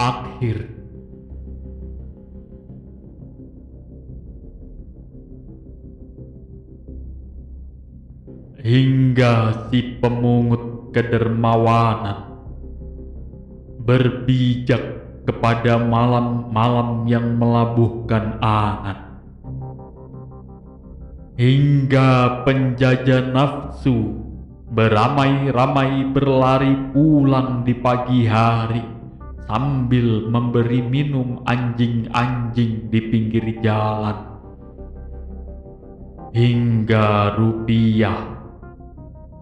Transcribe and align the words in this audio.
akhir. 0.00 0.64
Hingga 8.60 9.34
si 9.68 10.00
pemungut 10.00 10.92
kedermawanan 10.92 12.28
berbijak 13.84 15.00
kepada 15.24 15.80
malam-malam 15.80 17.04
yang 17.08 17.36
melabuhkan 17.36 18.40
angan. 18.40 19.20
Hingga 21.40 22.44
penjajah 22.44 23.32
nafsu 23.32 24.28
beramai-ramai 24.68 26.12
berlari 26.12 26.76
pulang 26.92 27.64
di 27.64 27.72
pagi 27.72 28.28
hari 28.28 28.99
sambil 29.50 30.30
memberi 30.30 30.78
minum 30.78 31.42
anjing-anjing 31.42 32.86
di 32.86 33.00
pinggir 33.10 33.42
jalan. 33.58 34.38
Hingga 36.30 37.34
rupiah 37.34 38.38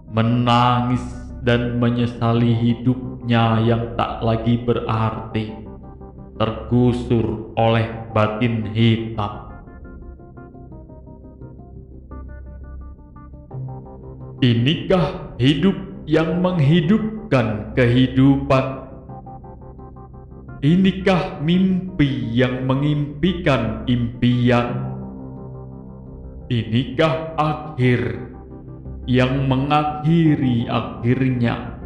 menangis 0.09 1.05
dan 1.45 1.77
menyesali 1.77 2.57
hidupnya 2.57 3.61
yang 3.61 3.93
tak 4.01 4.25
lagi 4.25 4.57
berarti, 4.65 5.53
tergusur 6.41 7.53
oleh 7.61 8.09
batin 8.17 8.65
hitam. 8.73 9.61
Inikah 14.41 15.37
hidup 15.37 15.77
yang 16.09 16.41
menghidupkan 16.41 17.77
kehidupan? 17.77 18.88
Inikah 20.59 21.39
mimpi 21.39 22.35
yang 22.35 22.67
mengimpikan 22.67 23.87
impian? 23.87 24.91
Inikah 26.51 27.39
akhir 27.39 28.19
yang 29.07 29.47
mengakhiri 29.47 30.67
akhirnya. 30.67 31.79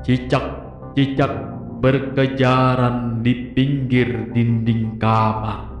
Cicak-cicak 0.00 1.60
berkejaran 1.84 3.20
di 3.20 3.52
pinggir 3.52 4.32
dinding 4.32 4.96
kamar. 4.96 5.76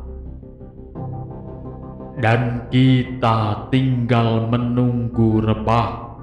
Dan 2.20 2.68
kita 2.68 3.72
tinggal 3.72 4.44
menunggu 4.44 5.40
rebah, 5.40 6.20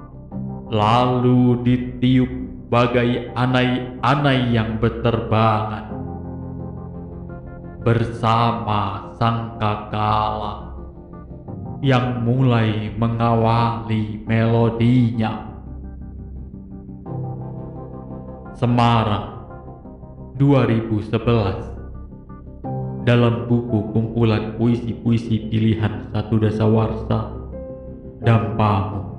lalu 0.70 1.58
ditiup 1.66 2.49
bagai 2.70 3.34
anai-anai 3.34 4.54
yang 4.54 4.78
berterbangan. 4.78 5.90
Bersama 7.82 9.10
sang 9.18 9.58
kakala 9.58 10.70
yang 11.82 12.22
mulai 12.22 12.94
mengawali 12.94 14.22
melodinya. 14.22 15.50
Semarang 18.54 19.50
2011 20.38 23.02
dalam 23.02 23.48
buku 23.48 23.96
kumpulan 23.96 24.60
puisi-puisi 24.60 25.48
pilihan 25.48 26.12
satu 26.12 26.36
dasawarsa 26.36 27.40
Dampamu 28.20 29.09